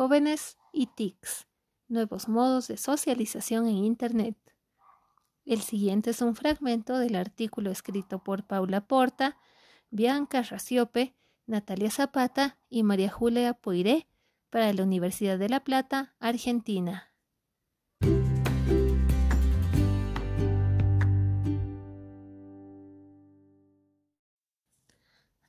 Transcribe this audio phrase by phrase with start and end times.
[0.00, 1.46] jóvenes y TICs,
[1.88, 4.34] nuevos modos de socialización en Internet.
[5.44, 9.36] El siguiente es un fragmento del artículo escrito por Paula Porta,
[9.90, 11.14] Bianca Raciope,
[11.44, 14.06] Natalia Zapata y María Julia Poiré
[14.48, 17.12] para la Universidad de La Plata, Argentina.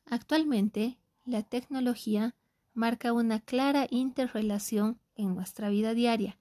[0.07, 2.35] Actualmente, la tecnología
[2.73, 6.37] marca una clara interrelación en nuestra vida diaria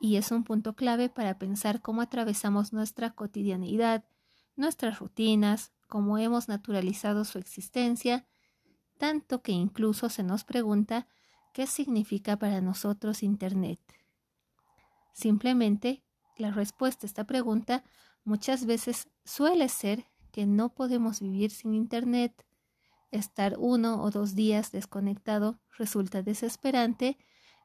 [0.00, 4.04] y es un punto clave para pensar cómo atravesamos nuestra cotidianidad,
[4.54, 8.26] nuestras rutinas, cómo hemos naturalizado su existencia,
[8.98, 11.06] tanto que incluso se nos pregunta
[11.52, 13.80] qué significa para nosotros Internet.
[15.12, 16.04] Simplemente,
[16.36, 17.84] la respuesta a esta pregunta
[18.24, 22.44] muchas veces suele ser que no podemos vivir sin Internet.
[23.10, 27.18] Estar uno o dos días desconectado resulta desesperante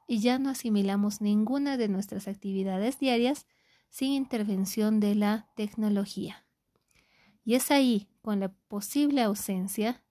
[0.08, 3.48] y ya no asimilamos ninguna de nuestras actividades diarias
[3.90, 6.46] sin intervención de la tecnología.
[7.44, 10.04] Y es ahí, con la posible ausencia,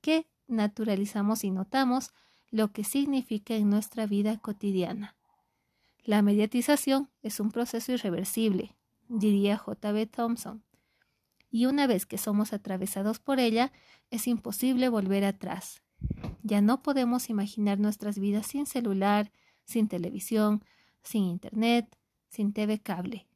[0.00, 2.12] que naturalizamos y notamos
[2.50, 5.16] lo que significa en nuestra vida cotidiana.
[6.04, 8.76] La mediatización es un proceso irreversible,
[9.08, 10.06] diría J.B.
[10.06, 10.62] Thompson,
[11.56, 13.72] y una vez que somos atravesados por ella,
[14.10, 15.82] es imposible volver atrás.
[16.42, 19.32] Ya no podemos imaginar nuestras vidas sin celular,
[19.64, 20.62] sin televisión,
[21.02, 21.96] sin internet,
[22.28, 23.26] sin TV cable.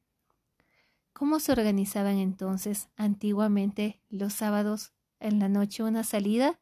[1.14, 6.60] ¿Cómo se organizaban entonces antiguamente los sábados en la noche una salida?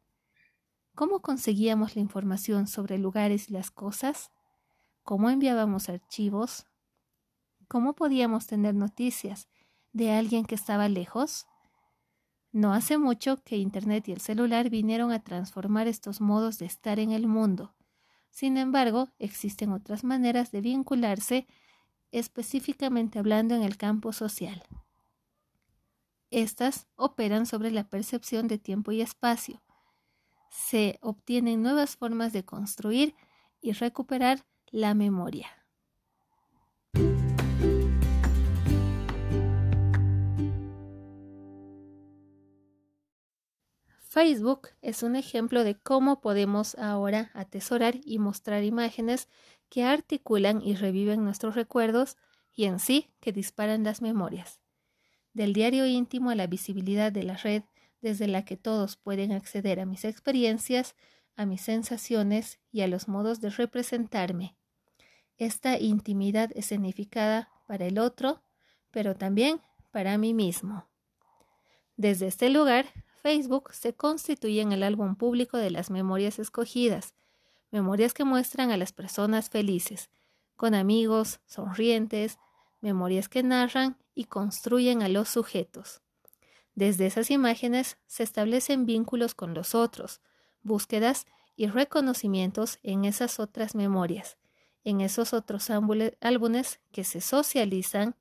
[0.95, 4.31] ¿Cómo conseguíamos la información sobre lugares y las cosas?
[5.03, 6.67] ¿Cómo enviábamos archivos?
[7.67, 9.49] ¿Cómo podíamos tener noticias
[9.91, 11.48] de alguien que estaba lejos?
[12.51, 16.99] No hace mucho que Internet y el celular vinieron a transformar estos modos de estar
[16.99, 17.75] en el mundo.
[18.31, 21.47] Sin embargo, existen otras maneras de vincularse,
[22.11, 24.63] específicamente hablando en el campo social.
[26.31, 29.61] Estas operan sobre la percepción de tiempo y espacio.
[30.49, 33.15] Se obtienen nuevas formas de construir
[33.61, 35.58] y recuperar la memoria.
[44.09, 49.29] Facebook es un ejemplo de cómo podemos ahora atesorar y mostrar imágenes
[49.69, 52.17] que articulan y reviven nuestros recuerdos
[52.55, 54.61] y en sí que disparan las memorias.
[55.33, 57.61] Del diario íntimo a la visibilidad de la red
[58.01, 60.95] desde la que todos pueden acceder a mis experiencias,
[61.35, 64.55] a mis sensaciones y a los modos de representarme.
[65.37, 68.41] Esta intimidad escenificada para el otro,
[68.89, 70.89] pero también para mí mismo.
[71.95, 72.87] Desde este lugar
[73.21, 77.13] Facebook se constituye en el álbum público de las memorias escogidas,
[77.71, 80.09] memorias que muestran a las personas felices,
[80.55, 82.37] con amigos, sonrientes,
[82.81, 86.01] memorias que narran y construyen a los sujetos.
[86.75, 90.21] Desde esas imágenes se establecen vínculos con los otros,
[90.63, 91.25] búsquedas
[91.55, 94.37] y reconocimientos en esas otras memorias,
[94.85, 95.69] en esos otros
[96.21, 98.15] álbumes que se socializan,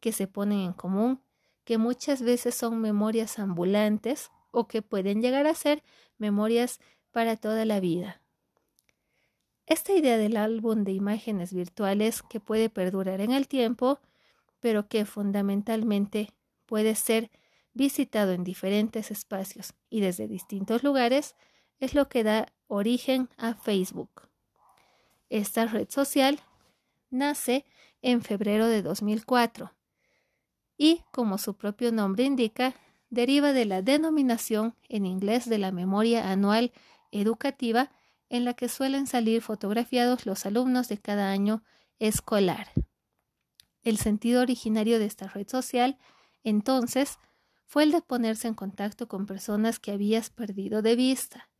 [0.00, 1.22] que se ponen en común,
[1.64, 5.82] que muchas veces son memorias ambulantes o que pueden llegar a ser
[6.18, 6.80] memorias
[7.10, 8.20] para toda la vida.
[9.66, 14.00] Esta idea del álbum de imágenes virtuales que puede perdurar en el tiempo,
[14.58, 16.32] pero que fundamentalmente
[16.66, 17.30] puede ser
[17.72, 21.36] visitado en diferentes espacios y desde distintos lugares,
[21.78, 24.28] es lo que da origen a Facebook.
[25.28, 26.40] Esta red social
[27.10, 27.64] nace
[28.02, 29.72] en febrero de 2004
[30.76, 32.74] y, como su propio nombre indica,
[33.10, 36.72] deriva de la denominación en inglés de la memoria anual
[37.10, 37.90] educativa
[38.28, 41.62] en la que suelen salir fotografiados los alumnos de cada año
[41.98, 42.70] escolar.
[43.82, 45.98] El sentido originario de esta red social,
[46.44, 47.18] entonces,
[47.66, 51.50] fue el de ponerse en contacto con personas que habías perdido de vista,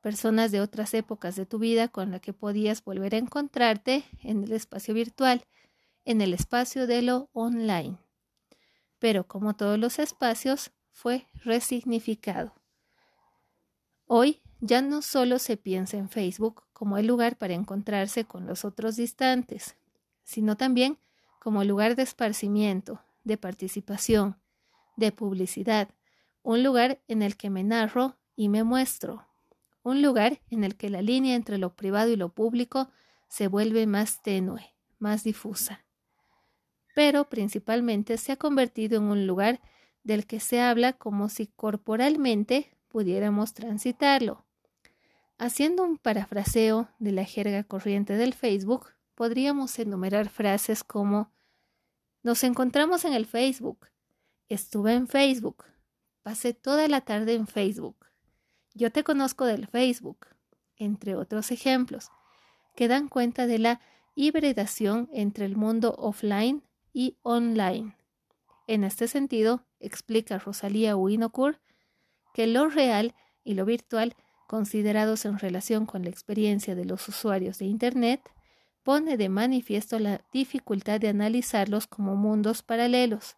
[0.00, 4.44] personas de otras épocas de tu vida con las que podías volver a encontrarte en
[4.44, 5.44] el espacio virtual,
[6.04, 7.98] en el espacio de lo online.
[8.98, 12.56] Pero como todos los espacios, fue resignificado.
[14.08, 18.64] Hoy ya no solo se piensa en Facebook como el lugar para encontrarse con los
[18.64, 19.76] otros distantes,
[20.24, 20.98] sino también
[21.38, 24.40] como lugar de esparcimiento, de participación,
[24.96, 25.88] de publicidad,
[26.42, 29.24] un lugar en el que me narro y me muestro,
[29.84, 32.90] un lugar en el que la línea entre lo privado y lo público
[33.28, 35.84] se vuelve más tenue, más difusa.
[36.96, 39.60] Pero principalmente se ha convertido en un lugar
[40.08, 44.46] del que se habla como si corporalmente pudiéramos transitarlo.
[45.36, 51.30] Haciendo un parafraseo de la jerga corriente del Facebook, podríamos enumerar frases como
[52.22, 53.86] Nos encontramos en el Facebook,
[54.48, 55.66] estuve en Facebook,
[56.22, 58.06] pasé toda la tarde en Facebook,
[58.74, 60.26] yo te conozco del Facebook,
[60.76, 62.08] entre otros ejemplos,
[62.74, 63.80] que dan cuenta de la
[64.14, 66.62] hibridación entre el mundo offline
[66.94, 67.94] y online.
[68.66, 71.60] En este sentido, explica Rosalía Winokur
[72.34, 73.14] que lo real
[73.44, 74.14] y lo virtual
[74.48, 78.22] considerados en relación con la experiencia de los usuarios de Internet,
[78.82, 83.36] pone de manifiesto la dificultad de analizarlos como mundos paralelos,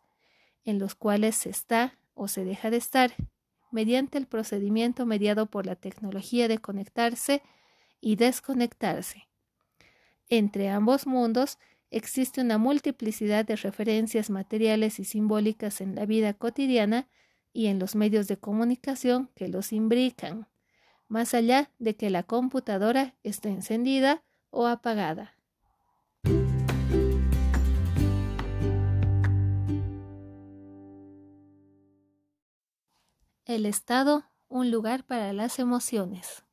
[0.64, 3.12] en los cuales se está o se deja de estar,
[3.72, 7.42] mediante el procedimiento mediado por la tecnología de conectarse
[8.00, 9.26] y desconectarse.
[10.28, 11.58] Entre ambos mundos
[11.90, 17.08] existe una multiplicidad de referencias materiales y simbólicas en la vida cotidiana
[17.52, 20.46] y en los medios de comunicación que los imbrican
[21.10, 25.34] más allá de que la computadora esté encendida o apagada.
[33.44, 36.44] El estado, un lugar para las emociones.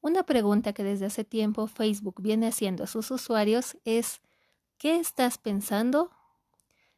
[0.00, 4.20] Una pregunta que desde hace tiempo Facebook viene haciendo a sus usuarios es
[4.82, 6.10] ¿qué estás pensando?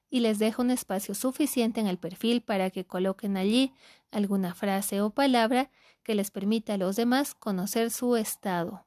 [0.08, 3.74] Y les deja un espacio suficiente en el perfil para que coloquen allí
[4.10, 5.70] alguna frase o palabra
[6.02, 8.86] que les permita a los demás conocer su estado,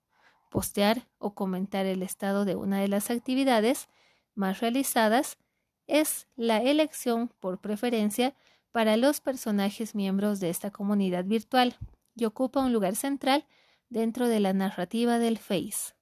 [0.49, 3.87] postear o comentar el estado de una de las actividades
[4.33, 5.37] más realizadas
[5.85, 8.33] es la elección por preferencia
[8.71, 11.77] para los personajes miembros de esta comunidad virtual
[12.15, 13.45] y ocupa un lugar central
[13.89, 15.96] dentro de la narrativa del Face.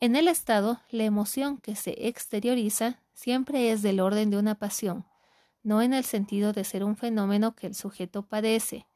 [0.00, 5.06] En el estado, la emoción que se exterioriza siempre es del orden de una pasión,
[5.62, 8.86] no en el sentido de ser un fenómeno que el sujeto padece,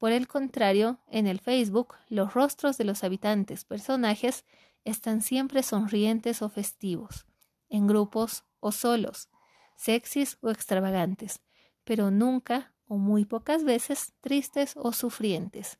[0.00, 4.46] por el contrario, en el Facebook, los rostros de los habitantes personajes
[4.82, 7.26] están siempre sonrientes o festivos,
[7.68, 9.28] en grupos o solos,
[9.76, 11.42] sexys o extravagantes,
[11.84, 15.78] pero nunca o muy pocas veces tristes o sufrientes.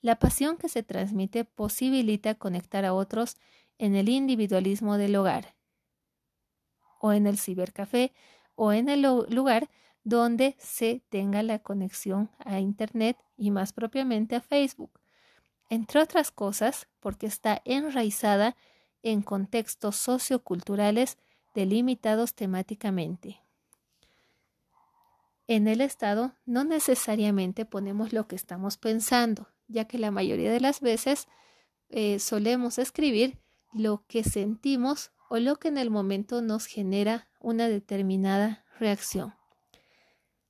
[0.00, 3.36] La pasión que se transmite posibilita conectar a otros
[3.82, 5.56] en el individualismo del hogar,
[7.00, 8.12] o en el cibercafé,
[8.54, 9.68] o en el lugar
[10.04, 15.00] donde se tenga la conexión a Internet y más propiamente a Facebook,
[15.68, 18.56] entre otras cosas porque está enraizada
[19.02, 21.18] en contextos socioculturales
[21.52, 23.42] delimitados temáticamente.
[25.48, 30.60] En el estado no necesariamente ponemos lo que estamos pensando, ya que la mayoría de
[30.60, 31.26] las veces
[31.88, 33.41] eh, solemos escribir
[33.72, 39.34] lo que sentimos o lo que en el momento nos genera una determinada reacción.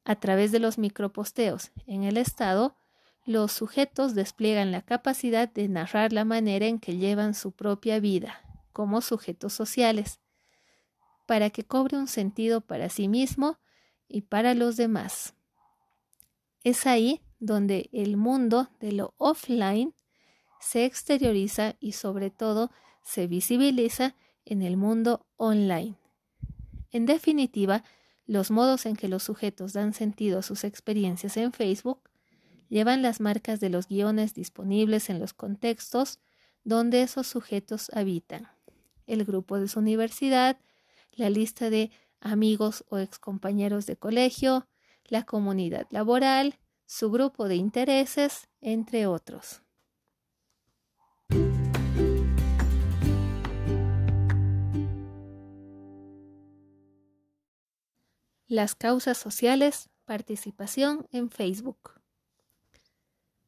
[0.05, 2.77] A través de los microposteos en el estado,
[3.25, 8.41] los sujetos despliegan la capacidad de narrar la manera en que llevan su propia vida
[8.73, 10.19] como sujetos sociales,
[11.27, 13.59] para que cobre un sentido para sí mismo
[14.09, 15.35] y para los demás.
[16.65, 19.95] Es ahí donde el mundo de lo offline
[20.61, 22.71] se exterioriza y sobre todo
[23.03, 25.97] se visibiliza en el mundo online.
[26.91, 27.85] En definitiva,
[28.27, 32.01] los modos en que los sujetos dan sentido a sus experiencias en Facebook
[32.69, 36.21] llevan las marcas de los guiones disponibles en los contextos
[36.65, 38.49] donde esos sujetos habitan.
[39.07, 40.59] El grupo de su universidad,
[41.13, 41.91] la lista de
[42.21, 44.69] amigos o excompañeros de colegio,
[45.05, 49.62] la comunidad laboral, su grupo de intereses, entre otros.
[58.53, 61.93] Las causas sociales, participación en Facebook.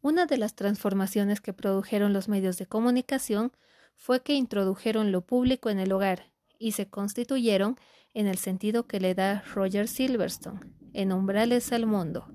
[0.00, 3.52] Una de las transformaciones que produjeron los medios de comunicación
[3.96, 7.78] fue que introdujeron lo público en el hogar y se constituyeron
[8.14, 10.61] en el sentido que le da Roger Silverstone,
[10.94, 12.26] en umbrales al mundo.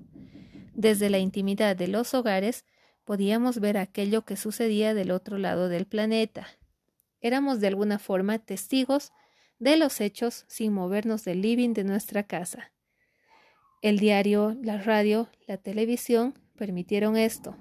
[0.72, 2.64] Desde la intimidad de los hogares
[3.02, 6.46] podíamos ver aquello que sucedía del otro lado del planeta.
[7.20, 9.10] Éramos de alguna forma testigos
[9.60, 12.72] de los hechos sin movernos del living de nuestra casa.
[13.82, 17.56] El diario, la radio, la televisión permitieron esto.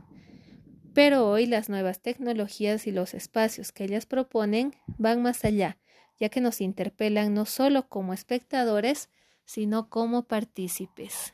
[0.93, 5.77] Pero hoy las nuevas tecnologías y los espacios que ellas proponen van más allá,
[6.19, 9.09] ya que nos interpelan no solo como espectadores,
[9.45, 11.33] sino como partícipes.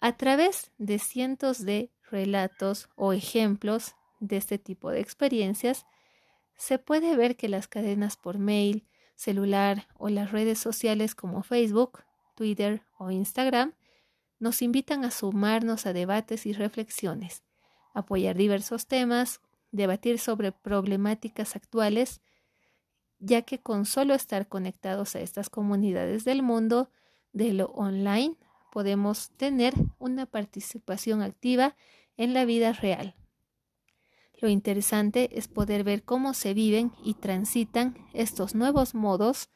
[0.00, 5.86] A través de cientos de relatos o ejemplos de este tipo de experiencias,
[6.56, 12.04] se puede ver que las cadenas por mail, celular o las redes sociales como Facebook,
[12.34, 13.72] Twitter o Instagram
[14.38, 17.42] nos invitan a sumarnos a debates y reflexiones,
[17.94, 19.40] apoyar diversos temas,
[19.72, 22.20] debatir sobre problemáticas actuales,
[23.18, 26.90] ya que con solo estar conectados a estas comunidades del mundo
[27.32, 28.36] de lo online
[28.72, 31.74] podemos tener una participación activa
[32.18, 33.14] en la vida real.
[34.38, 39.48] Lo interesante es poder ver cómo se viven y transitan estos nuevos modos,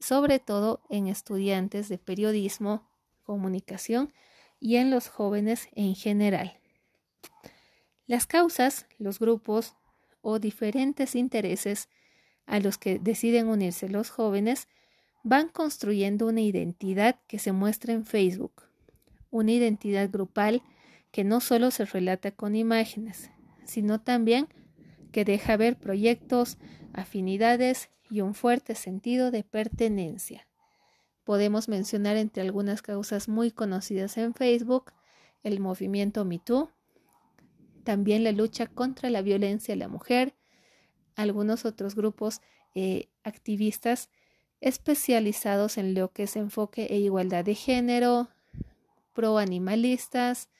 [0.00, 2.88] sobre todo en estudiantes de periodismo,
[3.22, 4.12] comunicación
[4.58, 6.58] y en los jóvenes en general.
[8.06, 9.76] Las causas, los grupos
[10.22, 11.88] o diferentes intereses
[12.46, 14.66] a los que deciden unirse los jóvenes
[15.22, 18.64] van construyendo una identidad que se muestra en Facebook,
[19.30, 20.62] una identidad grupal
[21.12, 23.30] que no solo se relata con imágenes,
[23.70, 24.48] sino también
[25.12, 26.58] que deja ver proyectos,
[26.92, 30.48] afinidades y un fuerte sentido de pertenencia.
[31.22, 34.92] Podemos mencionar entre algunas causas muy conocidas en Facebook
[35.44, 36.72] el movimiento MeToo,
[37.84, 40.34] también la lucha contra la violencia a la mujer,
[41.14, 42.40] algunos otros grupos
[42.74, 44.10] eh, activistas
[44.60, 48.30] especializados en lo que es enfoque e igualdad de género,
[49.14, 50.50] pro animalistas,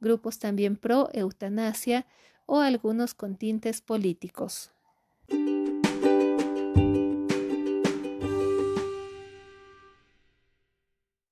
[0.00, 2.06] grupos también pro eutanasia
[2.52, 4.72] o algunos con tintes políticos.